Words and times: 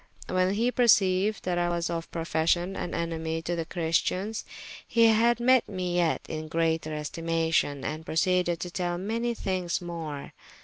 When 0.27 0.55
he 0.55 0.71
perceyued 0.71 1.41
that 1.43 1.59
I 1.59 1.69
was 1.69 1.87
of 1.87 2.09
profession 2.09 2.75
an 2.75 2.95
enemy 2.95 3.39
to 3.43 3.55
the 3.55 3.65
Christians, 3.65 4.45
he 4.87 5.05
had 5.05 5.39
me 5.39 5.61
yet 5.95 6.21
in 6.27 6.47
greater 6.47 6.91
estimation, 6.95 7.85
and 7.85 8.03
proceeded 8.03 8.59
to 8.61 8.71
tell 8.71 8.97
me 8.97 9.05
many 9.13 9.35
thynges 9.35 9.79
more. 9.79 10.33